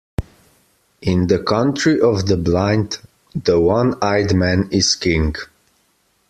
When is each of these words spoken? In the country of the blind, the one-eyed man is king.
In 1.03 1.27
the 1.27 1.37
country 1.37 2.01
of 2.01 2.25
the 2.25 2.35
blind, 2.35 2.97
the 3.35 3.59
one-eyed 3.59 4.33
man 4.33 4.67
is 4.71 4.95
king. 4.95 5.35